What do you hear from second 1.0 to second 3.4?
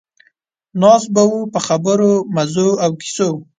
به وو په خبرو، مزو او کیسو.